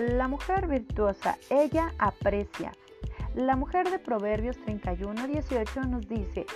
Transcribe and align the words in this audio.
La 0.00 0.28
mujer 0.28 0.66
virtuosa, 0.66 1.36
ella 1.50 1.92
aprecia. 1.98 2.72
La 3.34 3.54
mujer 3.54 3.90
de 3.90 3.98
Proverbios 3.98 4.56
31, 4.56 5.26
18 5.26 5.82
nos 5.82 6.08
dice, 6.08 6.46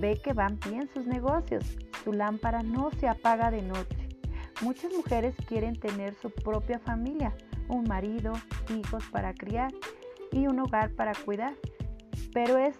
ve 0.00 0.20
que 0.20 0.32
van 0.32 0.58
bien 0.68 0.90
sus 0.92 1.06
negocios, 1.06 1.64
su 2.02 2.12
lámpara 2.12 2.64
no 2.64 2.90
se 2.98 3.06
apaga 3.06 3.52
de 3.52 3.62
noche. 3.62 4.08
Muchas 4.62 4.92
mujeres 4.92 5.36
quieren 5.46 5.78
tener 5.78 6.16
su 6.16 6.30
propia 6.30 6.80
familia, 6.80 7.32
un 7.68 7.84
marido, 7.84 8.32
hijos 8.76 9.04
para 9.12 9.32
criar 9.32 9.72
y 10.32 10.48
un 10.48 10.58
hogar 10.58 10.90
para 10.90 11.12
cuidar. 11.14 11.54
Pero 12.34 12.58
es 12.58 12.74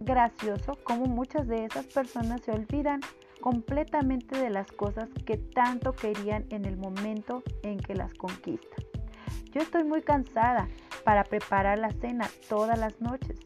gracioso 0.00 0.78
como 0.84 1.04
muchas 1.04 1.46
de 1.46 1.66
esas 1.66 1.84
personas 1.84 2.40
se 2.40 2.52
olvidan 2.52 3.02
completamente 3.42 4.38
de 4.38 4.48
las 4.48 4.72
cosas 4.72 5.10
que 5.26 5.36
tanto 5.36 5.92
querían 5.92 6.46
en 6.48 6.64
el 6.64 6.78
momento 6.78 7.42
en 7.62 7.78
que 7.78 7.94
las 7.94 8.14
conquistan. 8.14 8.93
Yo 9.52 9.60
estoy 9.60 9.84
muy 9.84 10.02
cansada 10.02 10.68
para 11.04 11.24
preparar 11.24 11.78
la 11.78 11.90
cena 11.92 12.28
todas 12.48 12.78
las 12.78 13.00
noches. 13.00 13.38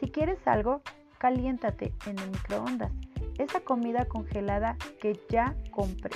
Si 0.00 0.10
quieres 0.10 0.38
algo, 0.46 0.82
caliéntate 1.18 1.92
en 2.06 2.18
el 2.18 2.30
microondas 2.30 2.92
esa 3.38 3.60
comida 3.60 4.04
congelada 4.06 4.76
que 5.00 5.18
ya 5.28 5.56
compré. 5.70 6.14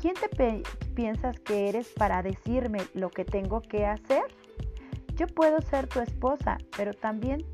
¿Quién 0.00 0.14
te 0.14 0.62
piensas 0.94 1.40
que 1.40 1.68
eres 1.68 1.88
para 1.88 2.22
decirme 2.22 2.82
lo 2.94 3.10
que 3.10 3.24
tengo 3.24 3.60
que 3.60 3.86
hacer? 3.86 4.24
Yo 5.16 5.26
puedo 5.26 5.60
ser 5.62 5.88
tu 5.88 6.00
esposa, 6.00 6.58
pero 6.76 6.92
también 6.92 7.44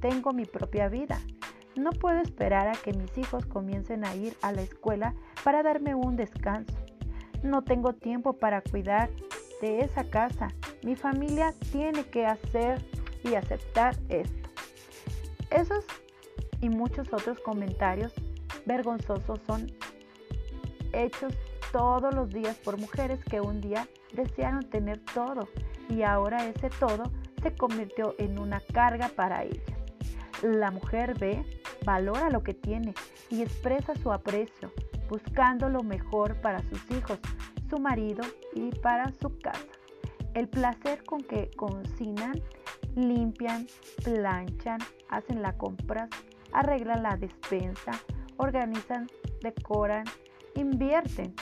tengo 0.00 0.32
mi 0.32 0.44
propia 0.44 0.88
vida. 0.88 1.20
No 1.76 1.90
puedo 1.90 2.20
esperar 2.20 2.68
a 2.68 2.72
que 2.72 2.92
mis 2.92 3.16
hijos 3.16 3.46
comiencen 3.46 4.04
a 4.04 4.14
ir 4.14 4.36
a 4.42 4.52
la 4.52 4.62
escuela 4.62 5.14
para 5.42 5.62
darme 5.62 5.94
un 5.94 6.16
descanso. 6.16 6.74
No 7.42 7.62
tengo 7.62 7.94
tiempo 7.94 8.34
para 8.34 8.60
cuidar 8.60 9.08
de 9.62 9.80
esa 9.80 10.04
casa. 10.04 10.48
Mi 10.82 10.94
familia 10.96 11.54
tiene 11.70 12.04
que 12.04 12.26
hacer 12.26 12.84
y 13.24 13.34
aceptar 13.36 13.96
esto. 14.10 14.50
Esos 15.50 15.84
y 16.60 16.68
muchos 16.68 17.10
otros 17.12 17.38
comentarios 17.40 18.12
vergonzosos 18.66 19.40
son 19.46 19.72
hechos 20.92 21.32
todos 21.70 22.14
los 22.14 22.28
días 22.28 22.56
por 22.58 22.78
mujeres 22.78 23.24
que 23.24 23.40
un 23.40 23.60
día 23.60 23.88
desearon 24.12 24.68
tener 24.68 25.00
todo 25.14 25.48
y 25.88 26.02
ahora 26.02 26.46
ese 26.46 26.68
todo 26.68 27.04
se 27.42 27.54
convirtió 27.54 28.14
en 28.18 28.38
una 28.38 28.60
carga 28.60 29.08
para 29.08 29.44
ellas. 29.44 29.78
La 30.42 30.70
mujer 30.70 31.18
ve 31.18 31.44
valora 31.84 32.30
lo 32.30 32.42
que 32.42 32.54
tiene 32.54 32.94
y 33.30 33.42
expresa 33.42 33.94
su 33.94 34.12
aprecio, 34.12 34.72
buscando 35.08 35.68
lo 35.68 35.82
mejor 35.82 36.40
para 36.40 36.60
sus 36.62 36.90
hijos, 36.90 37.18
marido 37.78 38.24
y 38.54 38.70
para 38.80 39.12
su 39.12 39.38
casa. 39.38 39.66
El 40.34 40.48
placer 40.48 41.04
con 41.04 41.20
que 41.20 41.50
cocinan, 41.56 42.40
limpian, 42.94 43.66
planchan, 44.02 44.78
hacen 45.08 45.42
la 45.42 45.56
compras, 45.56 46.08
arreglan 46.52 47.02
la 47.02 47.16
despensa, 47.16 47.92
organizan, 48.36 49.08
decoran, 49.42 50.04
invierten. 50.54 51.34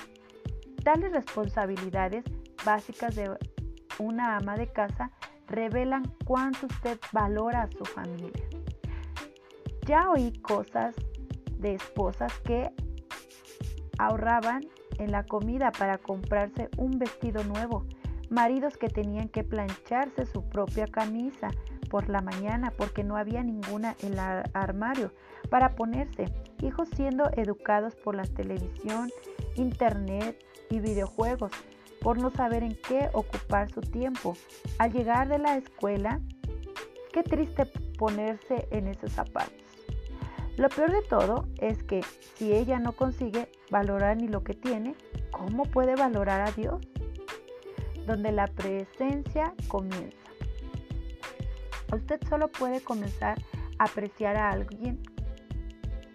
Tales 0.82 1.12
responsabilidades 1.12 2.24
básicas 2.64 3.14
de 3.14 3.30
una 3.98 4.36
ama 4.36 4.56
de 4.56 4.66
casa 4.72 5.10
revelan 5.46 6.04
cuánto 6.24 6.66
usted 6.66 6.98
valora 7.12 7.62
a 7.62 7.70
su 7.70 7.84
familia. 7.84 8.48
Ya 9.86 10.08
oí 10.10 10.32
cosas 10.40 10.94
de 11.58 11.74
esposas 11.74 12.32
que 12.40 12.70
ahorraban 13.98 14.62
en 15.00 15.12
la 15.12 15.24
comida 15.24 15.72
para 15.72 15.98
comprarse 15.98 16.68
un 16.76 16.98
vestido 16.98 17.42
nuevo, 17.44 17.84
maridos 18.28 18.76
que 18.76 18.88
tenían 18.88 19.28
que 19.28 19.42
plancharse 19.42 20.26
su 20.26 20.48
propia 20.48 20.86
camisa 20.86 21.50
por 21.88 22.08
la 22.08 22.20
mañana 22.20 22.72
porque 22.76 23.02
no 23.02 23.16
había 23.16 23.42
ninguna 23.42 23.96
en 24.02 24.12
el 24.12 24.18
armario 24.52 25.12
para 25.48 25.74
ponerse, 25.74 26.26
hijos 26.62 26.88
siendo 26.94 27.30
educados 27.36 27.96
por 27.96 28.14
la 28.14 28.24
televisión, 28.24 29.10
internet 29.56 30.38
y 30.70 30.78
videojuegos, 30.78 31.50
por 32.00 32.18
no 32.18 32.30
saber 32.30 32.62
en 32.62 32.76
qué 32.76 33.10
ocupar 33.12 33.70
su 33.70 33.80
tiempo. 33.80 34.36
Al 34.78 34.92
llegar 34.92 35.28
de 35.28 35.38
la 35.38 35.56
escuela, 35.56 36.20
qué 37.12 37.22
triste 37.22 37.66
ponerse 37.98 38.68
en 38.70 38.86
esos 38.86 39.12
zapatos. 39.12 39.59
Lo 40.60 40.68
peor 40.68 40.92
de 40.92 41.00
todo 41.00 41.48
es 41.58 41.82
que 41.84 42.02
si 42.34 42.52
ella 42.52 42.78
no 42.78 42.92
consigue 42.92 43.48
valorar 43.70 44.18
ni 44.18 44.28
lo 44.28 44.44
que 44.44 44.52
tiene, 44.52 44.94
¿cómo 45.30 45.62
puede 45.62 45.96
valorar 45.96 46.42
a 46.42 46.52
Dios? 46.52 46.82
Donde 48.06 48.30
la 48.30 48.46
presencia 48.46 49.54
comienza. 49.68 50.18
Usted 51.94 52.20
solo 52.28 52.48
puede 52.48 52.82
comenzar 52.82 53.38
a 53.78 53.84
apreciar 53.84 54.36
a 54.36 54.50
alguien 54.50 55.00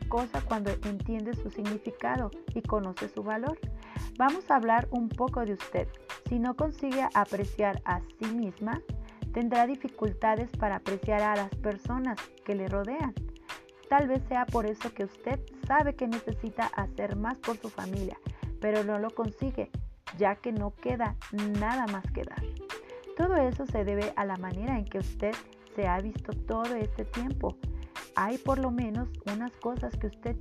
cosa 0.10 0.42
cuando 0.42 0.70
entiende 0.70 1.34
su 1.34 1.50
significado 1.50 2.30
y 2.54 2.62
conoce 2.62 3.10
su 3.10 3.24
valor. 3.24 3.58
Vamos 4.20 4.52
a 4.52 4.58
hablar 4.58 4.88
un 4.92 5.10
poco 5.10 5.44
de 5.44 5.54
usted. 5.54 5.88
Si 6.30 6.38
no 6.38 6.56
consigue 6.56 7.10
apreciar 7.16 7.82
a 7.84 8.00
sí 8.20 8.28
misma, 8.28 8.80
tendrá 9.34 9.66
dificultades 9.66 10.52
para 10.52 10.76
apreciar 10.76 11.24
a 11.24 11.36
las 11.36 11.50
personas 11.56 12.20
que 12.46 12.54
le 12.54 12.68
rodean. 12.68 13.16
Tal 13.90 14.08
vez 14.08 14.24
sea 14.28 14.46
por 14.46 14.66
eso 14.66 14.94
que 14.94 15.06
usted 15.06 15.40
sabe 15.68 15.96
que 15.96 16.08
necesita 16.08 16.66
hacer 16.68 17.16
más 17.16 17.38
por 17.38 17.58
su 17.58 17.70
familia, 17.70 18.18
pero 18.60 18.84
no 18.84 18.98
lo 18.98 19.10
consigue, 19.12 19.70
ya 20.18 20.36
que 20.36 20.52
no 20.52 20.74
queda 20.76 21.16
nada 21.60 21.86
más 21.88 22.06
que 22.12 22.24
dar. 22.24 22.44
Todo 23.18 23.36
eso 23.38 23.66
se 23.66 23.86
debe 23.86 24.14
a 24.16 24.26
la 24.26 24.38
manera 24.38 24.78
en 24.78 24.86
que 24.86 25.00
usted 25.00 25.34
se 25.76 25.88
ha 25.88 26.00
visto 26.00 26.34
todo 26.34 26.76
este 26.76 27.06
tiempo. 27.06 27.56
Hay 28.16 28.38
por 28.38 28.60
lo 28.60 28.72
menos 28.72 29.10
unas 29.32 29.56
cosas 29.58 29.96
que 29.98 30.08
usted 30.08 30.36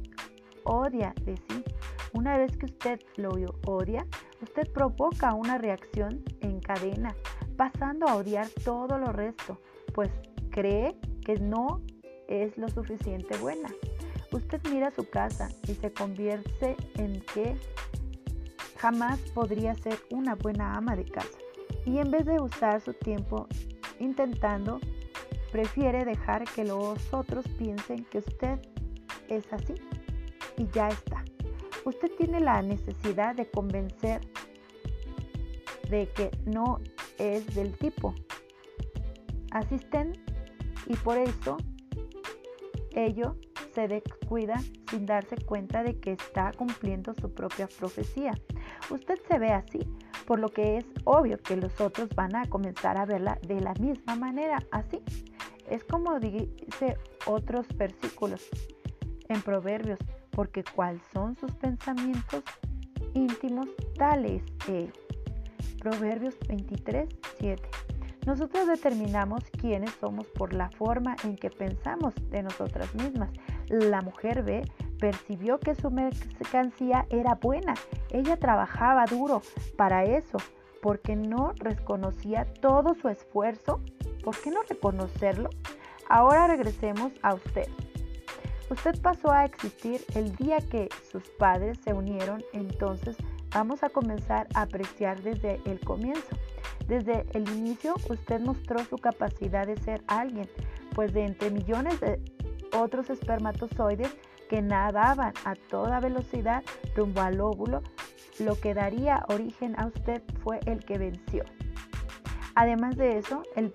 odia 0.65 1.15
de 1.23 1.37
sí. 1.37 1.65
Una 2.13 2.37
vez 2.39 2.57
que 2.57 2.67
usted 2.67 3.01
lo 3.17 3.31
odia, 3.67 4.07
usted 4.41 4.73
provoca 4.73 5.35
una 5.35 5.59
reacción 5.59 6.23
en 6.41 6.61
cadena, 6.61 7.15
pasando 7.57 8.07
a 8.07 8.17
odiar 8.17 8.49
todo 8.65 8.99
lo 8.99 9.07
resto, 9.13 9.61
pues 9.93 10.11
cree 10.51 10.97
que 11.25 11.39
no 11.39 11.83
es 12.29 12.57
lo 12.57 12.69
suficiente 12.69 13.37
buena. 13.39 13.69
Usted 14.33 14.61
mira 14.71 14.91
su 14.91 15.09
casa 15.09 15.49
y 15.69 15.75
se 15.75 15.93
convierte 15.93 16.77
en 16.97 17.21
que 17.21 17.57
jamás 18.79 19.19
podría 19.33 19.75
ser 19.75 19.99
una 20.11 20.35
buena 20.35 20.75
ama 20.77 20.97
de 20.97 21.05
casa. 21.05 21.39
Y 21.87 21.99
en 21.99 22.11
vez 22.11 22.27
de 22.27 22.41
usar 22.41 22.81
su 22.81 22.95
tiempo 22.95 23.47
intentando, 23.99 24.81
prefiere 25.53 26.05
dejar 26.05 26.45
que 26.45 26.65
los 26.65 27.13
otros 27.13 27.47
piensen 27.59 28.05
que 28.07 28.19
usted 28.19 28.59
es 29.29 29.53
así 29.53 29.75
y 30.57 30.67
ya 30.73 30.89
está. 30.89 31.25
Usted 31.85 32.11
tiene 32.19 32.41
la 32.41 32.61
necesidad 32.63 33.35
de 33.35 33.49
convencer 33.51 34.21
de 35.89 36.09
que 36.09 36.31
no 36.45 36.81
es 37.19 37.55
del 37.55 37.77
tipo. 37.79 38.15
Asisten 39.51 40.13
y 40.87 40.97
por 40.97 41.19
eso 41.19 41.57
ello 42.95 43.37
se 43.75 43.89
descuida 43.89 44.61
sin 44.91 45.07
darse 45.07 45.37
cuenta 45.37 45.83
de 45.83 45.99
que 45.99 46.13
está 46.13 46.53
cumpliendo 46.53 47.15
su 47.15 47.33
propia 47.33 47.69
profecía. 47.79 48.33
Usted 48.91 49.19
se 49.29 49.39
ve 49.39 49.53
así, 49.53 49.81
por 50.27 50.39
lo 50.39 50.49
que 50.49 50.79
es 50.79 50.87
obvio 51.05 51.39
que 51.39 51.57
los 51.57 51.81
otros 51.81 52.09
van 52.15 52.37
a 52.37 52.49
comenzar 52.49 52.97
a 52.97 53.05
verla 53.05 53.39
de 53.47 53.61
la 53.61 53.75
misma 53.75 54.15
manera, 54.17 54.59
así. 54.71 55.03
Es 55.69 55.85
como 55.85 56.21
dice 56.21 56.97
otros 57.27 57.67
versículos 57.77 58.49
en 59.29 59.41
Proverbios, 59.43 59.99
porque 60.31 60.63
cuáles 60.63 61.03
son 61.13 61.37
sus 61.37 61.53
pensamientos 61.53 62.43
íntimos, 63.15 63.69
tales 63.97 64.43
es 64.69 64.93
Proverbios 65.81 66.35
23, 66.49 67.09
7. 67.39 67.63
Nosotros 68.27 68.67
determinamos 68.67 69.45
quiénes 69.61 69.91
somos 70.01 70.27
por 70.29 70.55
la 70.55 70.71
forma 70.71 71.15
en 71.25 71.37
que 71.37 71.51
pensamos 71.51 72.15
de 72.31 72.43
nosotras 72.43 72.95
mismas. 72.95 73.31
La 73.69 74.01
mujer 74.01 74.43
B 74.43 74.63
percibió 74.99 75.61
que 75.61 75.75
su 75.75 75.91
mercancía 75.91 77.07
era 77.11 77.35
buena. 77.35 77.75
Ella 78.11 78.39
trabajaba 78.39 79.05
duro 79.05 79.43
para 79.77 80.05
eso, 80.05 80.39
porque 80.81 81.17
no 81.17 81.53
reconocía 81.57 82.47
todo 82.61 82.95
su 82.95 83.09
esfuerzo. 83.09 83.81
¿Por 84.23 84.41
qué 84.41 84.51
no 84.51 84.63
reconocerlo? 84.63 85.51
Ahora 86.09 86.47
regresemos 86.47 87.13
a 87.23 87.35
usted. 87.35 87.69
Usted 88.71 89.01
pasó 89.03 89.31
a 89.31 89.45
existir 89.45 90.01
el 90.15 90.35
día 90.37 90.59
que 90.59 90.89
sus 91.13 91.29
padres 91.39 91.79
se 91.85 91.93
unieron, 91.93 92.43
entonces 92.55 93.17
vamos 93.51 93.83
a 93.83 93.91
comenzar 93.91 94.49
a 94.55 94.63
apreciar 94.63 95.23
desde 95.23 95.61
el 95.67 95.81
comienzo. 95.81 96.37
Desde 96.87 97.25
el 97.33 97.49
inicio 97.49 97.95
usted 98.11 98.41
mostró 98.41 98.79
su 98.85 98.97
capacidad 98.99 99.67
de 99.67 99.77
ser 99.79 100.03
alguien, 100.07 100.49
pues 100.95 101.13
de 101.13 101.25
entre 101.25 101.51
millones 101.51 101.99
de 102.01 102.21
otros 102.77 103.09
espermatozoides 103.11 104.15
que 104.49 104.61
nadaban 104.61 105.33
a 105.45 105.55
toda 105.55 106.01
velocidad 106.01 106.63
rumbo 106.95 107.23
al 107.23 107.41
óvulo, 107.41 107.83
lo 108.39 108.57
que 108.61 108.75
daría 108.75 109.25
origen 109.29 109.79
a 109.79 109.87
usted 109.87 110.23
fue 110.43 110.61
el 110.67 110.85
que 110.85 110.99
venció. 110.99 111.45
Además 112.55 112.97
de 112.97 113.19
eso, 113.19 113.43
el, 113.57 113.73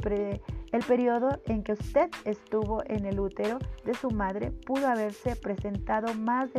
el 0.72 0.84
periodo 0.86 1.42
en 1.46 1.64
que 1.64 1.74
usted 1.74 2.10
estuvo 2.26 2.84
en 2.86 3.06
el 3.06 3.20
útero 3.20 3.60
de 3.84 3.94
su 3.94 4.10
madre 4.12 4.52
pudo 4.52 4.88
haberse 4.88 5.36
presentado 5.36 6.14
más 6.14 6.50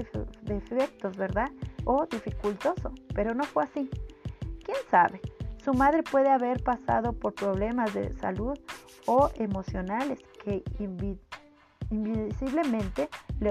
defectos, 0.43 1.17
¿verdad? 1.17 1.51
O 1.85 2.07
dificultoso, 2.07 2.93
pero 3.15 3.35
no 3.35 3.45
fue 3.45 3.65
así. 3.65 3.89
¿Quién 4.65 4.79
sabe? 4.91 5.21
Su 5.65 5.75
madre 5.75 6.03
puede 6.03 6.31
haber 6.31 6.63
pasado 6.63 7.13
por 7.13 7.35
problemas 7.35 7.93
de 7.93 8.13
salud 8.15 8.59
o 9.07 9.31
emocionales 9.37 10.21
que 10.43 10.65
invisiblemente 11.91 13.11
le, 13.41 13.51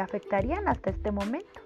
afectarían 0.00 0.66
hasta 0.66 0.90
este 0.90 1.12
momento. 1.12 1.60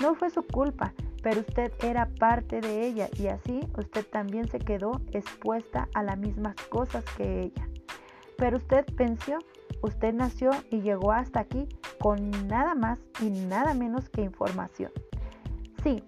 No 0.00 0.14
fue 0.14 0.30
su 0.30 0.46
culpa, 0.46 0.94
pero 1.22 1.40
usted 1.40 1.72
era 1.82 2.06
parte 2.06 2.60
de 2.60 2.86
ella 2.86 3.08
y 3.18 3.26
así 3.26 3.60
usted 3.76 4.06
también 4.06 4.48
se 4.48 4.60
quedó 4.60 5.00
expuesta 5.12 5.88
a 5.94 6.04
las 6.04 6.18
mismas 6.18 6.54
cosas 6.68 7.04
que 7.16 7.42
ella. 7.42 7.68
Pero 8.38 8.58
usted 8.58 8.84
pensó, 8.96 9.38
usted 9.82 10.14
nació 10.14 10.50
y 10.70 10.80
llegó 10.80 11.10
hasta 11.10 11.40
aquí 11.40 11.68
con 11.98 12.30
nada 12.46 12.76
más 12.76 13.00
y 13.20 13.30
nada 13.30 13.74
menos 13.74 14.08
que 14.10 14.22
información. 14.22 14.92
Sí, 15.82 16.04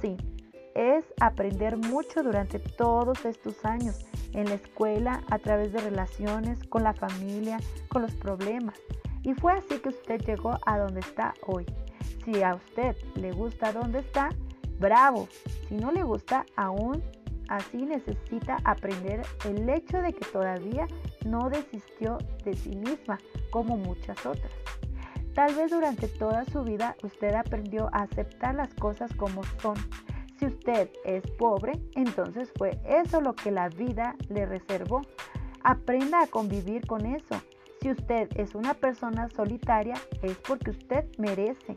sí, 0.00 0.16
es 0.74 1.04
aprender 1.20 1.76
mucho 1.76 2.22
durante 2.22 2.58
todos 2.58 3.24
estos 3.24 3.64
años 3.64 4.04
en 4.32 4.46
la 4.46 4.54
escuela, 4.54 5.22
a 5.30 5.38
través 5.38 5.72
de 5.72 5.80
relaciones, 5.80 6.58
con 6.64 6.82
la 6.82 6.92
familia, 6.92 7.58
con 7.88 8.02
los 8.02 8.14
problemas. 8.14 8.74
Y 9.22 9.34
fue 9.34 9.52
así 9.52 9.78
que 9.78 9.90
usted 9.90 10.20
llegó 10.22 10.58
a 10.66 10.78
donde 10.78 11.00
está 11.00 11.34
hoy. 11.46 11.64
Si 12.24 12.42
a 12.42 12.54
usted 12.54 12.96
le 13.14 13.32
gusta 13.32 13.72
donde 13.72 14.00
está, 14.00 14.30
bravo. 14.78 15.28
Si 15.68 15.76
no 15.76 15.92
le 15.92 16.02
gusta, 16.02 16.44
aún 16.56 17.02
así 17.48 17.84
necesita 17.84 18.58
aprender 18.64 19.22
el 19.44 19.68
hecho 19.68 19.98
de 19.98 20.12
que 20.12 20.24
todavía 20.30 20.86
no 21.24 21.48
desistió 21.48 22.18
de 22.44 22.54
sí 22.54 22.74
misma, 22.76 23.18
como 23.50 23.76
muchas 23.76 24.24
otras. 24.26 24.52
Tal 25.34 25.54
vez 25.54 25.70
durante 25.70 26.06
toda 26.06 26.44
su 26.44 26.62
vida 26.62 26.96
usted 27.02 27.34
aprendió 27.34 27.88
a 27.92 28.04
aceptar 28.04 28.54
las 28.54 28.72
cosas 28.74 29.12
como 29.14 29.42
son. 29.60 29.74
Si 30.44 30.48
usted 30.48 30.90
es 31.06 31.22
pobre, 31.38 31.72
entonces 31.94 32.52
fue 32.58 32.78
eso 32.84 33.22
lo 33.22 33.34
que 33.34 33.50
la 33.50 33.70
vida 33.70 34.14
le 34.28 34.44
reservó. 34.44 35.00
Aprenda 35.62 36.20
a 36.22 36.26
convivir 36.26 36.86
con 36.86 37.06
eso. 37.06 37.40
Si 37.80 37.90
usted 37.90 38.28
es 38.36 38.54
una 38.54 38.74
persona 38.74 39.30
solitaria, 39.30 39.94
es 40.20 40.36
porque 40.46 40.72
usted 40.72 41.06
merece 41.16 41.74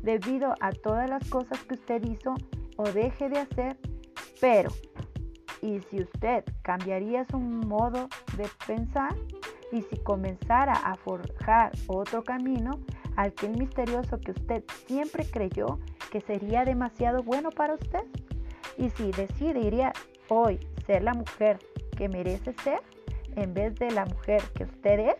debido 0.00 0.54
a 0.60 0.72
todas 0.72 1.10
las 1.10 1.28
cosas 1.28 1.62
que 1.64 1.74
usted 1.74 2.02
hizo 2.04 2.34
o 2.78 2.84
deje 2.84 3.28
de 3.28 3.40
hacer, 3.40 3.76
pero, 4.40 4.70
¿y 5.60 5.80
si 5.90 6.00
usted 6.00 6.44
cambiaría 6.62 7.26
su 7.26 7.38
modo 7.38 8.08
de 8.38 8.48
pensar? 8.66 9.14
Y 9.70 9.82
si 9.82 9.98
comenzara 9.98 10.72
a 10.72 10.94
forjar 10.94 11.72
otro 11.88 12.24
camino, 12.24 12.70
aquel 13.16 13.58
misterioso 13.58 14.18
que 14.18 14.30
usted 14.30 14.64
siempre 14.86 15.26
creyó 15.30 15.78
que 16.10 16.20
sería 16.20 16.64
demasiado 16.64 17.22
bueno 17.22 17.50
para 17.50 17.74
usted? 17.74 18.04
Y 18.76 18.90
si 18.90 19.10
decidiría 19.12 19.92
hoy 20.28 20.58
ser 20.86 21.02
la 21.02 21.14
mujer 21.14 21.58
que 21.96 22.08
merece 22.08 22.54
ser, 22.64 22.80
en 23.36 23.54
vez 23.54 23.74
de 23.76 23.90
la 23.90 24.04
mujer 24.06 24.42
que 24.54 24.64
usted 24.64 25.00
es, 25.00 25.16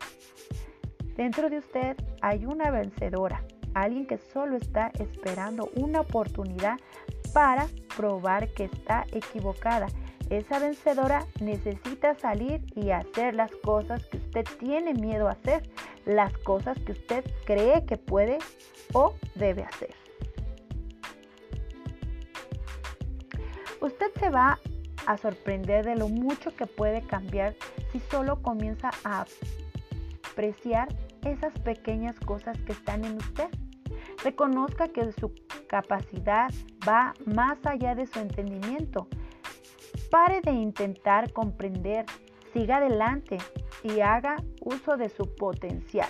dentro 1.17 1.51
de 1.51 1.59
usted 1.59 1.97
hay 2.21 2.47
una 2.47 2.71
vencedora 2.71 3.43
alguien 3.75 4.07
que 4.07 4.19
solo 4.19 4.57
está 4.57 4.91
esperando 4.99 5.71
una 5.77 6.01
oportunidad 6.01 6.79
para 7.33 7.69
probar 7.97 8.49
que 8.53 8.65
está 8.65 9.05
equivocada. 9.13 9.87
Esa 10.31 10.59
vencedora 10.59 11.27
necesita 11.41 12.15
salir 12.15 12.61
y 12.75 12.91
hacer 12.91 13.35
las 13.35 13.51
cosas 13.63 14.05
que 14.07 14.19
usted 14.19 14.45
tiene 14.59 14.93
miedo 14.95 15.29
a 15.29 15.33
hacer, 15.33 15.63
las 16.05 16.37
cosas 16.39 16.79
que 16.81 16.93
usted 16.93 17.25
cree 17.47 17.85
que 17.87 17.97
puede 17.97 18.39
o 18.93 19.15
debe 19.35 19.63
hacer. 19.63 20.08
Usted 23.81 24.11
se 24.19 24.31
va 24.31 24.59
a 25.07 25.17
sorprender 25.17 25.85
de 25.85 25.97
lo 25.97 26.09
mucho 26.09 26.55
que 26.55 26.67
puede 26.67 27.03
cambiar 27.03 27.55
si 27.93 28.01
solo 28.01 28.43
comienza 28.43 28.91
a 29.05 29.25
apreciar 30.33 30.89
esas 31.25 31.53
pequeñas 31.61 32.19
cosas 32.21 32.59
que 32.63 32.73
están 32.73 33.05
en 33.05 33.17
usted. 33.17 33.49
Reconozca 34.25 34.89
que 34.89 35.13
su 35.13 35.33
capacidad 35.69 36.51
va 36.87 37.15
más 37.25 37.59
allá 37.65 37.95
de 37.95 38.07
su 38.07 38.19
entendimiento. 38.19 39.09
Pare 40.11 40.41
de 40.41 40.53
intentar 40.53 41.33
comprender, 41.33 42.05
siga 42.53 42.79
adelante 42.79 43.39
y 43.85 44.01
haga 44.01 44.37
uso 44.61 44.97
de 44.97 45.09
su 45.09 45.35
potencial. 45.37 46.09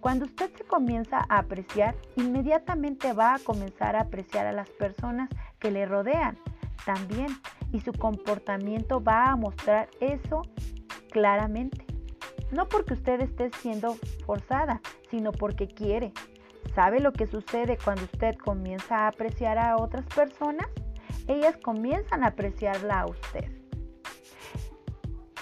Cuando 0.00 0.24
usted 0.24 0.50
se 0.56 0.64
comienza 0.64 1.18
a 1.28 1.38
apreciar, 1.38 1.94
inmediatamente 2.16 3.12
va 3.12 3.34
a 3.34 3.38
comenzar 3.38 3.94
a 3.94 4.02
apreciar 4.02 4.46
a 4.46 4.52
las 4.52 4.68
personas 4.70 5.28
que 5.60 5.70
le 5.70 5.86
rodean 5.86 6.36
también 6.84 7.28
y 7.72 7.80
su 7.80 7.92
comportamiento 7.92 9.02
va 9.02 9.30
a 9.30 9.36
mostrar 9.36 9.88
eso 10.00 10.42
claramente. 11.10 11.86
No 12.50 12.68
porque 12.68 12.94
usted 12.94 13.20
esté 13.20 13.50
siendo 13.60 13.96
forzada, 14.26 14.80
sino 15.10 15.32
porque 15.32 15.68
quiere. 15.68 16.12
¿Sabe 16.74 17.00
lo 17.00 17.12
que 17.12 17.26
sucede 17.26 17.78
cuando 17.82 18.04
usted 18.04 18.36
comienza 18.36 18.98
a 18.98 19.08
apreciar 19.08 19.58
a 19.58 19.76
otras 19.76 20.06
personas? 20.06 20.66
Ellas 21.28 21.56
comienzan 21.62 22.24
a 22.24 22.28
apreciarla 22.28 23.00
a 23.00 23.06
usted. 23.06 23.50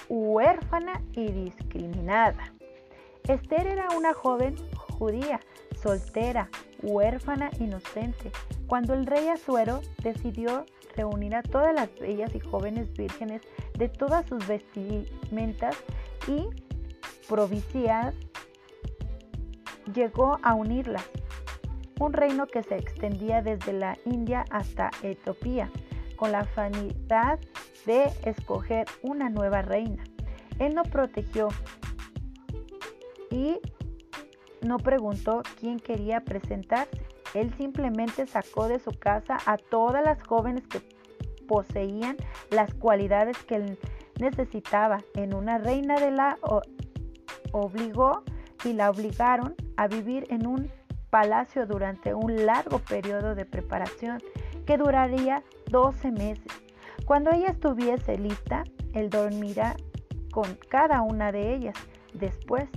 Huérfana 0.09 1.01
y 1.13 1.31
discriminada. 1.31 2.53
Esther 3.27 3.67
era 3.67 3.87
una 3.95 4.13
joven 4.13 4.55
judía, 4.75 5.39
soltera, 5.81 6.49
huérfana, 6.81 7.49
inocente. 7.59 8.31
Cuando 8.67 8.93
el 8.93 9.05
rey 9.05 9.27
Azuero 9.27 9.81
decidió 10.03 10.65
reunir 10.95 11.35
a 11.35 11.43
todas 11.43 11.73
las 11.73 11.93
bellas 11.99 12.33
y 12.35 12.39
jóvenes 12.39 12.91
vírgenes 12.93 13.41
de 13.77 13.89
todas 13.89 14.27
sus 14.27 14.45
vestimentas 14.47 15.75
y 16.27 16.47
provincias, 17.27 18.15
llegó 19.93 20.37
a 20.43 20.53
unirlas 20.53 21.05
un 22.01 22.13
reino 22.13 22.47
que 22.47 22.63
se 22.63 22.77
extendía 22.77 23.41
desde 23.43 23.73
la 23.73 23.95
India 24.05 24.43
hasta 24.49 24.89
Etiopía, 25.03 25.69
con 26.15 26.31
la 26.31 26.45
finalidad 26.45 27.39
de 27.85 28.11
escoger 28.25 28.87
una 29.03 29.29
nueva 29.29 29.61
reina. 29.61 30.03
Él 30.57 30.73
no 30.73 30.83
protegió 30.83 31.49
y 33.29 33.59
no 34.61 34.77
preguntó 34.77 35.43
quién 35.59 35.79
quería 35.79 36.21
presentarse. 36.21 37.01
Él 37.33 37.53
simplemente 37.55 38.27
sacó 38.27 38.67
de 38.67 38.79
su 38.79 38.91
casa 38.91 39.37
a 39.45 39.57
todas 39.57 40.03
las 40.03 40.21
jóvenes 40.23 40.67
que 40.67 40.81
poseían 41.47 42.17
las 42.49 42.73
cualidades 42.73 43.37
que 43.43 43.55
él 43.55 43.79
necesitaba 44.19 44.99
en 45.15 45.33
una 45.33 45.57
reina 45.57 45.99
de 45.99 46.11
la 46.11 46.37
obligó 47.51 48.23
y 48.63 48.73
la 48.73 48.89
obligaron 48.89 49.55
a 49.77 49.87
vivir 49.87 50.27
en 50.29 50.47
un 50.47 50.71
palacio 51.09 51.65
durante 51.65 52.13
un 52.13 52.45
largo 52.45 52.79
periodo 52.79 53.35
de 53.35 53.45
preparación 53.45 54.19
que 54.65 54.77
duraría 54.77 55.43
12 55.69 56.11
meses. 56.11 56.51
Cuando 57.05 57.31
ella 57.31 57.49
estuviese 57.49 58.17
lista, 58.17 58.63
él 58.93 59.09
dormirá 59.09 59.75
con 60.31 60.57
cada 60.69 61.01
una 61.01 61.31
de 61.31 61.53
ellas. 61.53 61.75
Después 62.13 62.69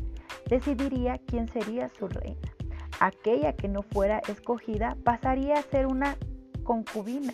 decidiría 0.55 1.19
quién 1.27 1.49
sería 1.49 1.89
su 1.89 2.07
reina. 2.07 2.49
Aquella 3.01 3.55
que 3.55 3.67
no 3.67 3.83
fuera 3.83 4.21
escogida 4.29 4.97
pasaría 5.03 5.55
a 5.55 5.63
ser 5.63 5.87
una 5.87 6.17
concubina. 6.63 7.33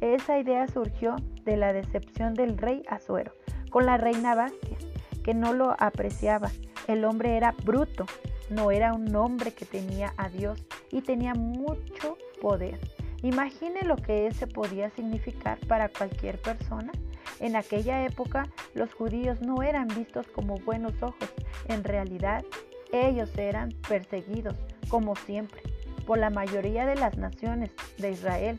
Esa 0.00 0.38
idea 0.38 0.68
surgió 0.68 1.16
de 1.44 1.56
la 1.56 1.72
decepción 1.72 2.34
del 2.34 2.56
rey 2.56 2.82
Azuero 2.88 3.32
con 3.70 3.86
la 3.86 3.96
reina 3.96 4.36
Bastia, 4.36 4.76
que 5.24 5.34
no 5.34 5.52
lo 5.52 5.74
apreciaba. 5.80 6.48
El 6.86 7.04
hombre 7.04 7.36
era 7.36 7.56
bruto, 7.64 8.06
no 8.50 8.70
era 8.70 8.94
un 8.94 9.12
hombre 9.16 9.52
que 9.52 9.64
tenía 9.64 10.14
a 10.16 10.28
Dios 10.28 10.64
y 10.92 11.00
tenía 11.00 11.34
mucho 11.34 12.16
poder. 12.40 12.78
Imagine 13.22 13.82
lo 13.82 13.96
que 13.96 14.28
ese 14.28 14.46
podía 14.46 14.90
significar 14.90 15.58
para 15.66 15.88
cualquier 15.88 16.40
persona. 16.40 16.92
En 17.40 17.56
aquella 17.56 18.04
época 18.04 18.48
los 18.74 18.92
judíos 18.94 19.40
no 19.40 19.62
eran 19.62 19.88
vistos 19.88 20.26
como 20.28 20.56
buenos 20.58 20.94
ojos. 21.02 21.32
En 21.68 21.84
realidad 21.84 22.44
ellos 22.92 23.36
eran 23.36 23.70
perseguidos, 23.88 24.56
como 24.88 25.16
siempre, 25.16 25.62
por 26.06 26.18
la 26.18 26.30
mayoría 26.30 26.86
de 26.86 26.96
las 26.96 27.16
naciones 27.16 27.70
de 27.98 28.12
Israel, 28.12 28.58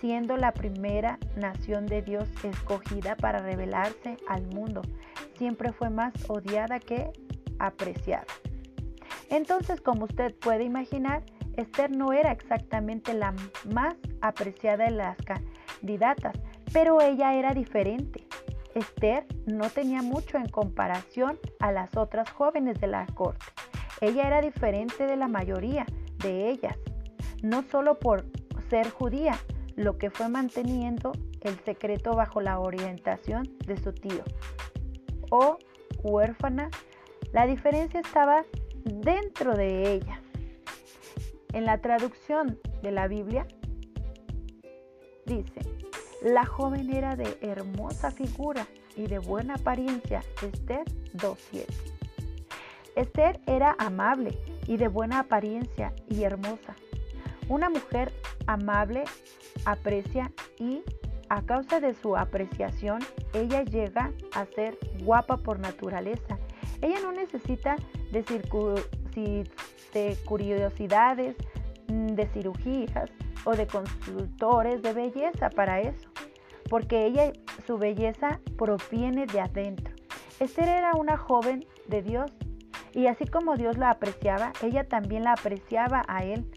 siendo 0.00 0.36
la 0.36 0.52
primera 0.52 1.18
nación 1.36 1.86
de 1.86 2.02
Dios 2.02 2.28
escogida 2.44 3.16
para 3.16 3.38
revelarse 3.38 4.16
al 4.28 4.46
mundo. 4.46 4.82
Siempre 5.36 5.72
fue 5.72 5.90
más 5.90 6.12
odiada 6.28 6.78
que 6.78 7.10
apreciada. 7.58 8.26
Entonces, 9.30 9.80
como 9.80 10.04
usted 10.04 10.34
puede 10.34 10.64
imaginar, 10.64 11.22
Esther 11.56 11.90
no 11.90 12.12
era 12.12 12.32
exactamente 12.32 13.14
la 13.14 13.34
más 13.72 13.94
apreciada 14.20 14.84
de 14.84 14.90
las 14.90 15.16
candidatas, 15.18 16.34
pero 16.74 17.00
ella 17.00 17.34
era 17.34 17.54
diferente. 17.54 18.26
Esther 18.74 19.24
no 19.46 19.70
tenía 19.70 20.02
mucho 20.02 20.38
en 20.38 20.48
comparación 20.48 21.38
a 21.60 21.70
las 21.70 21.96
otras 21.96 22.28
jóvenes 22.30 22.80
de 22.80 22.88
la 22.88 23.06
corte. 23.06 23.46
Ella 24.00 24.26
era 24.26 24.42
diferente 24.42 25.06
de 25.06 25.16
la 25.16 25.28
mayoría 25.28 25.86
de 26.18 26.50
ellas, 26.50 26.76
no 27.42 27.62
solo 27.62 28.00
por 28.00 28.24
ser 28.68 28.90
judía, 28.90 29.38
lo 29.76 29.98
que 29.98 30.10
fue 30.10 30.28
manteniendo 30.28 31.12
el 31.42 31.56
secreto 31.60 32.16
bajo 32.16 32.40
la 32.40 32.58
orientación 32.58 33.48
de 33.64 33.76
su 33.76 33.92
tío. 33.92 34.24
O 35.30 35.58
huérfana, 36.02 36.70
la 37.32 37.46
diferencia 37.46 38.00
estaba 38.00 38.44
dentro 38.84 39.54
de 39.54 39.92
ella. 39.92 40.20
En 41.52 41.66
la 41.66 41.78
traducción 41.78 42.58
de 42.82 42.90
la 42.90 43.06
Biblia 43.06 43.46
dice, 45.24 45.60
la 46.24 46.46
joven 46.46 46.90
era 46.90 47.16
de 47.16 47.36
hermosa 47.42 48.10
figura 48.10 48.66
y 48.96 49.06
de 49.06 49.18
buena 49.18 49.56
apariencia. 49.56 50.24
Esther 50.42 50.84
2.7. 51.12 51.66
Esther 52.96 53.40
era 53.46 53.76
amable 53.78 54.38
y 54.66 54.78
de 54.78 54.88
buena 54.88 55.18
apariencia 55.18 55.92
y 56.08 56.22
hermosa. 56.22 56.76
Una 57.48 57.68
mujer 57.68 58.10
amable 58.46 59.04
aprecia 59.66 60.32
y 60.58 60.82
a 61.28 61.42
causa 61.42 61.80
de 61.80 61.92
su 61.92 62.16
apreciación, 62.16 63.00
ella 63.34 63.62
llega 63.62 64.10
a 64.34 64.46
ser 64.46 64.78
guapa 65.02 65.36
por 65.36 65.58
naturaleza. 65.58 66.38
Ella 66.80 67.00
no 67.02 67.12
necesita 67.12 67.76
de, 68.12 68.22
de 69.92 70.16
curiosidades, 70.24 71.36
mm, 71.36 71.63
de 71.88 72.26
cirugías 72.28 73.10
o 73.44 73.52
de 73.52 73.66
consultores 73.66 74.82
de 74.82 74.92
belleza 74.92 75.50
para 75.50 75.80
eso, 75.80 76.08
porque 76.68 77.06
ella, 77.06 77.32
su 77.66 77.78
belleza 77.78 78.40
proviene 78.56 79.26
de 79.26 79.40
adentro. 79.40 79.94
Esther 80.40 80.68
era 80.68 80.92
una 80.94 81.16
joven 81.16 81.64
de 81.88 82.02
Dios 82.02 82.32
y 82.92 83.06
así 83.06 83.26
como 83.26 83.56
Dios 83.56 83.76
la 83.76 83.90
apreciaba, 83.90 84.52
ella 84.62 84.84
también 84.84 85.24
la 85.24 85.32
apreciaba 85.32 86.04
a 86.08 86.24
él, 86.24 86.50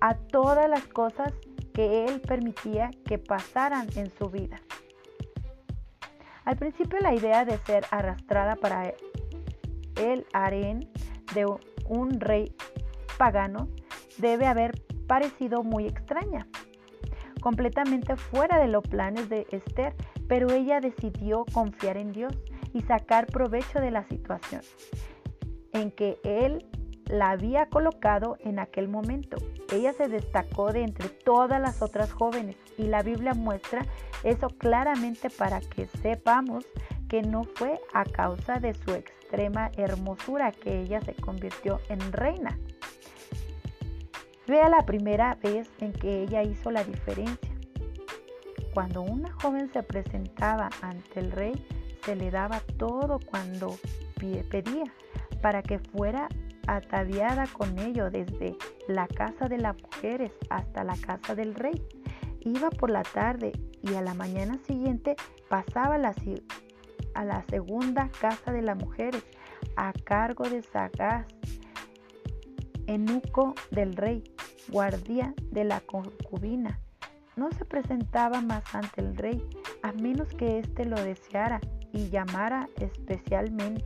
a 0.00 0.14
todas 0.14 0.68
las 0.68 0.86
cosas 0.86 1.32
que 1.72 2.04
él 2.04 2.20
permitía 2.20 2.90
que 3.06 3.18
pasaran 3.18 3.88
en 3.94 4.10
su 4.10 4.28
vida. 4.28 4.60
Al 6.44 6.56
principio 6.56 6.98
la 7.00 7.14
idea 7.14 7.44
de 7.44 7.58
ser 7.58 7.86
arrastrada 7.90 8.56
para 8.56 8.92
el 9.96 10.26
harén 10.32 10.90
de 11.34 11.46
un 11.86 12.18
rey 12.18 12.54
pagano 13.18 13.68
debe 14.20 14.46
haber 14.46 14.80
parecido 15.06 15.62
muy 15.62 15.86
extraña, 15.86 16.46
completamente 17.40 18.16
fuera 18.16 18.58
de 18.58 18.68
los 18.68 18.82
planes 18.86 19.28
de 19.28 19.46
Esther, 19.50 19.94
pero 20.28 20.50
ella 20.50 20.80
decidió 20.80 21.44
confiar 21.52 21.96
en 21.96 22.12
Dios 22.12 22.32
y 22.72 22.82
sacar 22.82 23.26
provecho 23.26 23.80
de 23.80 23.90
la 23.90 24.04
situación 24.04 24.62
en 25.72 25.90
que 25.90 26.18
él 26.24 26.66
la 27.06 27.30
había 27.30 27.66
colocado 27.66 28.36
en 28.40 28.58
aquel 28.58 28.88
momento. 28.88 29.36
Ella 29.72 29.92
se 29.92 30.08
destacó 30.08 30.72
de 30.72 30.82
entre 30.82 31.08
todas 31.08 31.60
las 31.60 31.82
otras 31.82 32.12
jóvenes 32.12 32.56
y 32.78 32.84
la 32.84 33.02
Biblia 33.02 33.34
muestra 33.34 33.84
eso 34.22 34.48
claramente 34.48 35.28
para 35.30 35.60
que 35.60 35.86
sepamos 35.86 36.64
que 37.08 37.22
no 37.22 37.44
fue 37.44 37.80
a 37.92 38.04
causa 38.04 38.60
de 38.60 38.74
su 38.74 38.92
extrema 38.92 39.70
hermosura 39.76 40.52
que 40.52 40.80
ella 40.80 41.00
se 41.00 41.14
convirtió 41.14 41.80
en 41.88 42.12
reina. 42.12 42.58
Vea 44.50 44.68
la 44.68 44.84
primera 44.84 45.36
vez 45.36 45.70
en 45.78 45.92
que 45.92 46.24
ella 46.24 46.42
hizo 46.42 46.72
la 46.72 46.82
diferencia. 46.82 47.54
Cuando 48.74 49.00
una 49.00 49.30
joven 49.34 49.72
se 49.72 49.84
presentaba 49.84 50.70
ante 50.82 51.20
el 51.20 51.30
rey, 51.30 51.52
se 52.04 52.16
le 52.16 52.32
daba 52.32 52.58
todo 52.76 53.20
cuando 53.20 53.78
pedía 54.16 54.92
para 55.40 55.62
que 55.62 55.78
fuera 55.78 56.28
ataviada 56.66 57.46
con 57.46 57.78
ello 57.78 58.10
desde 58.10 58.56
la 58.88 59.06
casa 59.06 59.46
de 59.46 59.58
las 59.58 59.80
mujeres 59.80 60.32
hasta 60.48 60.82
la 60.82 60.96
casa 60.96 61.36
del 61.36 61.54
rey. 61.54 61.86
Iba 62.40 62.70
por 62.70 62.90
la 62.90 63.04
tarde 63.04 63.52
y 63.82 63.94
a 63.94 64.02
la 64.02 64.14
mañana 64.14 64.58
siguiente 64.66 65.14
pasaba 65.48 65.94
a 65.94 67.24
la 67.24 67.42
segunda 67.44 68.10
casa 68.20 68.50
de 68.50 68.62
las 68.62 68.76
mujeres 68.76 69.22
a 69.76 69.92
cargo 69.92 70.50
de 70.50 70.60
Sagaz, 70.62 71.24
enuco 72.88 73.54
del 73.70 73.94
rey, 73.94 74.24
guardia 74.68 75.34
de 75.50 75.64
la 75.64 75.80
concubina. 75.80 76.80
No 77.36 77.50
se 77.52 77.64
presentaba 77.64 78.40
más 78.40 78.74
ante 78.74 79.00
el 79.00 79.16
rey 79.16 79.42
a 79.82 79.92
menos 79.92 80.28
que 80.34 80.58
éste 80.58 80.84
lo 80.84 80.96
deseara 81.02 81.60
y 81.92 82.10
llamara 82.10 82.68
especialmente. 82.78 83.84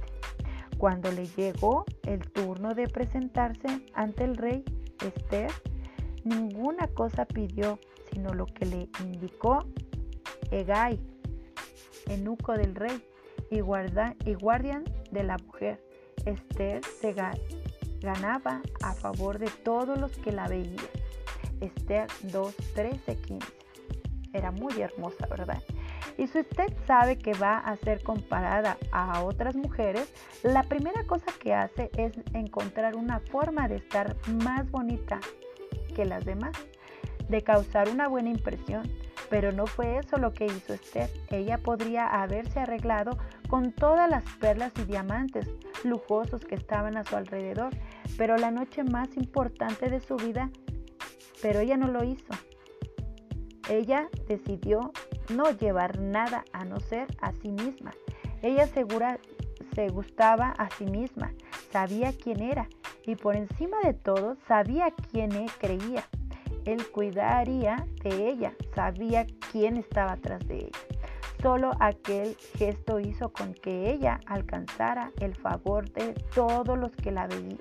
Cuando 0.79 1.11
le 1.13 1.27
llegó 1.27 1.85
el 2.03 2.21
turno 2.33 2.75
de 2.75 2.89
presentarse 2.89 3.87
ante 3.95 4.25
el 4.25 4.37
rey 4.37 4.65
Esther, 5.05 5.51
ninguna 6.25 6.89
cosa 6.89 7.25
pidió, 7.27 7.79
sino 8.13 8.35
lo 8.35 8.47
que 8.47 8.67
le 8.67 8.89
indicó 9.01 9.65
Egay, 10.51 11.01
enuco 12.07 12.53
del 12.53 12.75
rey 12.75 13.03
y, 13.51 13.61
guarda, 13.61 14.15
y 14.25 14.35
guardián 14.35 14.85
de 15.11 15.23
la 15.23 15.37
mujer. 15.39 15.83
Esther 16.25 16.83
se 16.85 17.13
ganaba 18.05 18.61
a 18.83 18.95
favor 18.95 19.39
de 19.39 19.49
todos 19.49 19.99
los 19.99 20.13
que 20.19 20.31
la 20.31 20.47
veían. 20.47 20.77
Esther 21.61 22.07
2, 22.23 22.55
13, 22.75 23.17
15. 23.17 23.47
Era 24.33 24.51
muy 24.51 24.81
hermosa, 24.81 25.27
¿verdad? 25.27 25.63
Y 26.17 26.27
si 26.29 26.41
usted 26.41 26.73
sabe 26.87 27.19
que 27.19 27.35
va 27.35 27.59
a 27.59 27.77
ser 27.77 28.03
comparada 28.03 28.77
a 28.93 29.23
otras 29.25 29.57
mujeres, 29.57 30.13
la 30.43 30.63
primera 30.63 31.05
cosa 31.05 31.27
que 31.41 31.55
hace 31.55 31.91
es 31.97 32.13
encontrar 32.35 32.95
una 32.95 33.21
forma 33.21 33.69
de 33.69 33.77
estar 33.77 34.17
más 34.45 34.71
bonita 34.71 35.19
que 35.95 36.05
las 36.05 36.25
demás, 36.25 36.53
de 37.29 37.43
causar 37.43 37.89
una 37.89 38.09
buena 38.09 38.31
impresión. 38.31 38.89
Pero 39.31 39.53
no 39.53 39.67
fue 39.67 39.99
eso 39.99 40.19
lo 40.19 40.33
que 40.33 40.47
hizo 40.47 40.75
Esther. 40.75 41.11
Ella 41.31 41.59
podría 41.59 42.07
haberse 42.07 42.61
arreglado 42.61 43.19
con 43.49 43.73
todas 43.73 44.09
las 44.09 44.23
perlas 44.39 44.73
y 44.79 44.85
diamantes 44.85 45.49
lujosos 45.83 46.45
que 46.45 46.55
estaban 46.55 46.97
a 46.97 47.05
su 47.05 47.17
alrededor, 47.17 47.71
pero 48.17 48.37
la 48.37 48.51
noche 48.51 48.85
más 48.85 49.17
importante 49.17 49.89
de 49.89 50.01
su 50.01 50.17
vida, 50.17 50.51
pero 51.43 51.61
ella 51.61 51.77
no 51.77 51.89
lo 51.89 52.05
hizo. 52.05 52.33
Ella 53.69 54.09
decidió 54.29 54.93
no 55.35 55.51
llevar 55.51 55.99
nada 56.01 56.45
a 56.53 56.65
no 56.65 56.81
ser 56.81 57.07
a 57.21 57.33
sí 57.33 57.51
misma. 57.51 57.93
Ella 58.43 58.67
segura 58.67 59.19
se 59.75 59.89
gustaba 59.89 60.51
a 60.59 60.69
sí 60.71 60.85
misma, 60.85 61.33
sabía 61.73 62.13
quién 62.13 62.43
era 62.43 62.69
y 63.07 63.17
por 63.17 63.37
encima 63.37 63.79
de 63.83 63.95
todo 63.95 64.37
sabía 64.47 64.93
quién 65.11 65.31
creía. 65.59 66.05
Él 66.65 66.87
cuidaría 66.91 67.87
de 68.03 68.29
ella, 68.29 68.55
sabía 68.75 69.27
quién 69.51 69.77
estaba 69.77 70.13
atrás 70.13 70.47
de 70.47 70.57
ella. 70.57 70.79
Solo 71.43 71.73
aquel 71.79 72.37
gesto 72.57 73.01
hizo 73.01 73.31
con 73.31 73.53
que 73.53 73.91
ella 73.91 74.21
alcanzara 74.27 75.11
el 75.21 75.35
favor 75.35 75.91
de 75.91 76.15
todos 76.35 76.79
los 76.79 76.91
que 76.93 77.11
la 77.11 77.27
veían. 77.27 77.59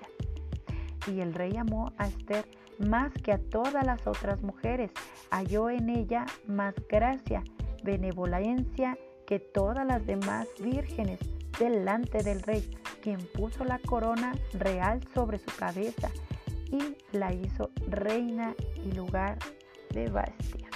Y 1.08 1.20
el 1.20 1.34
rey 1.34 1.58
amó 1.58 1.92
a 1.98 2.08
Esther 2.08 2.46
más 2.80 3.12
que 3.14 3.32
a 3.32 3.38
todas 3.38 3.86
las 3.86 4.06
otras 4.08 4.42
mujeres. 4.42 4.92
Halló 5.30 5.70
en 5.70 5.90
ella 5.90 6.26
más 6.48 6.74
gracia, 6.90 7.44
benevolencia 7.84 8.98
que 9.28 9.40
todas 9.40 9.86
las 9.86 10.06
demás 10.06 10.48
vírgenes 10.60 11.20
delante 11.60 12.24
del 12.24 12.42
rey, 12.42 12.70
quien 13.02 13.20
puso 13.34 13.64
la 13.64 13.80
corona 13.80 14.34
real 14.54 15.02
sobre 15.14 15.38
su 15.38 15.56
cabeza 15.58 16.10
y 16.72 16.98
la 17.16 17.34
hizo 17.34 17.70
reina 17.88 18.56
y 18.84 18.92
lugar 18.94 19.38
de 19.92 20.10
Bastia. 20.10 20.68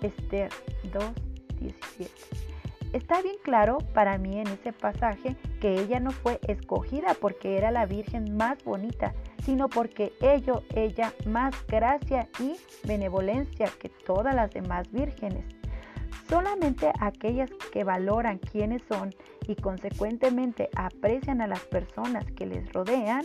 Esther 0.00 0.50
2.17. 0.92 2.59
Está 2.92 3.22
bien 3.22 3.36
claro 3.44 3.78
para 3.94 4.18
mí 4.18 4.40
en 4.40 4.48
ese 4.48 4.72
pasaje 4.72 5.36
que 5.60 5.80
ella 5.80 6.00
no 6.00 6.10
fue 6.10 6.40
escogida 6.48 7.14
porque 7.20 7.56
era 7.56 7.70
la 7.70 7.86
virgen 7.86 8.36
más 8.36 8.64
bonita, 8.64 9.14
sino 9.44 9.68
porque 9.68 10.12
ello, 10.20 10.64
ella 10.74 11.12
más 11.24 11.54
gracia 11.68 12.28
y 12.40 12.56
benevolencia 12.86 13.68
que 13.78 13.90
todas 13.90 14.34
las 14.34 14.50
demás 14.50 14.90
vírgenes. 14.90 15.44
Solamente 16.28 16.90
aquellas 17.00 17.50
que 17.72 17.84
valoran 17.84 18.38
quiénes 18.38 18.82
son 18.88 19.14
y 19.46 19.54
consecuentemente 19.54 20.68
aprecian 20.74 21.40
a 21.40 21.46
las 21.46 21.60
personas 21.60 22.24
que 22.32 22.46
les 22.46 22.72
rodean 22.72 23.22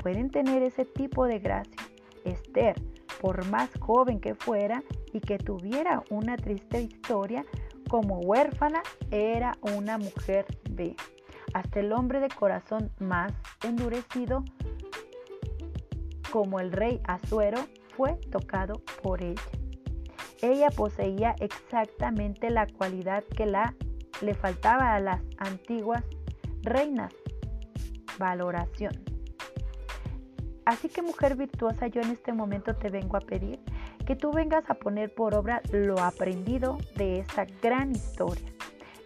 pueden 0.00 0.30
tener 0.30 0.62
ese 0.62 0.84
tipo 0.84 1.26
de 1.26 1.40
gracia. 1.40 1.82
Esther, 2.24 2.74
por 3.20 3.44
más 3.46 3.70
joven 3.80 4.20
que 4.20 4.34
fuera 4.34 4.82
y 5.12 5.20
que 5.20 5.38
tuviera 5.38 6.02
una 6.10 6.36
triste 6.36 6.82
historia, 6.82 7.44
como 7.88 8.20
huérfana 8.20 8.82
era 9.10 9.56
una 9.62 9.98
mujer 9.98 10.46
B. 10.70 10.94
Hasta 11.54 11.80
el 11.80 11.92
hombre 11.92 12.20
de 12.20 12.28
corazón 12.28 12.90
más 12.98 13.32
endurecido 13.64 14.44
como 16.30 16.60
el 16.60 16.72
rey 16.72 17.00
Azuero 17.04 17.58
fue 17.96 18.14
tocado 18.30 18.82
por 19.02 19.22
ella. 19.22 19.42
Ella 20.42 20.68
poseía 20.70 21.34
exactamente 21.40 22.50
la 22.50 22.66
cualidad 22.66 23.24
que 23.24 23.46
la 23.46 23.74
le 24.20 24.34
faltaba 24.34 24.94
a 24.94 25.00
las 25.00 25.20
antiguas 25.38 26.04
reinas, 26.62 27.12
valoración. 28.18 28.92
Así 30.64 30.88
que 30.88 31.02
mujer 31.02 31.36
virtuosa, 31.36 31.86
yo 31.86 32.02
en 32.02 32.10
este 32.10 32.32
momento 32.32 32.76
te 32.76 32.90
vengo 32.90 33.16
a 33.16 33.20
pedir 33.20 33.58
que 34.08 34.16
tú 34.16 34.32
vengas 34.32 34.64
a 34.70 34.74
poner 34.74 35.12
por 35.12 35.34
obra 35.34 35.60
lo 35.70 36.00
aprendido 36.00 36.78
de 36.96 37.18
esta 37.18 37.44
gran 37.60 37.92
historia 37.92 38.50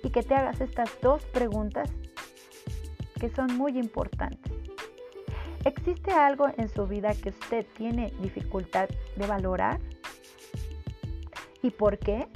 y 0.04 0.10
que 0.10 0.22
te 0.22 0.32
hagas 0.32 0.60
estas 0.60 0.90
dos 1.02 1.24
preguntas 1.24 1.90
que 3.18 3.28
son 3.30 3.58
muy 3.58 3.76
importantes. 3.80 4.52
¿Existe 5.64 6.12
algo 6.12 6.46
en 6.56 6.68
su 6.68 6.86
vida 6.86 7.16
que 7.20 7.30
usted 7.30 7.66
tiene 7.76 8.12
dificultad 8.20 8.88
de 9.16 9.26
valorar? 9.26 9.80
¿Y 11.62 11.70
por 11.70 11.98
qué? 11.98 12.28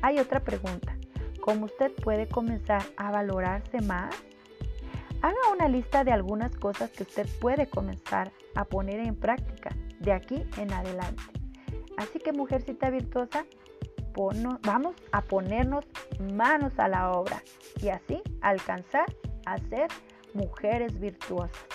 Hay 0.00 0.20
otra 0.20 0.40
pregunta. 0.40 0.96
¿Cómo 1.42 1.66
usted 1.66 1.92
puede 1.96 2.28
comenzar 2.28 2.82
a 2.96 3.10
valorarse 3.10 3.82
más? 3.82 4.14
Haga 5.20 5.52
una 5.52 5.68
lista 5.68 6.02
de 6.02 6.12
algunas 6.12 6.56
cosas 6.56 6.88
que 6.88 7.02
usted 7.02 7.28
puede 7.42 7.66
comenzar 7.66 8.32
a 8.54 8.64
poner 8.64 9.00
en 9.00 9.16
práctica 9.16 9.76
de 10.00 10.12
aquí 10.12 10.44
en 10.58 10.72
adelante. 10.72 11.22
Así 11.96 12.18
que 12.18 12.32
mujercita 12.32 12.90
virtuosa, 12.90 13.44
vamos 14.62 14.96
a 15.12 15.22
ponernos 15.22 15.84
manos 16.34 16.72
a 16.78 16.88
la 16.88 17.12
obra 17.12 17.42
y 17.80 17.88
así 17.88 18.22
alcanzar 18.40 19.06
a 19.46 19.58
ser 19.58 19.88
mujeres 20.34 20.98
virtuosas. 20.98 21.66